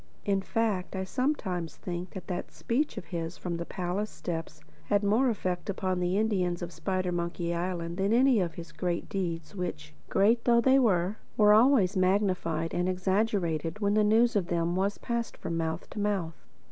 [0.25, 5.03] In fact I sometimes think that that speech of his from the palace steps had
[5.03, 9.53] more effect upon the Indians of Spidermonkey Island than had any of his great deeds
[9.53, 14.75] which, great though they were, were always magnified and exaggerated when the news of them
[14.75, 16.47] was passed from mouth to mouth.